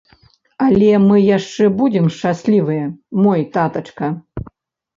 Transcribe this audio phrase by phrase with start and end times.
[0.67, 2.89] Але мы яшчэ будзем шчаслівыя,
[3.29, 4.13] мой татачка!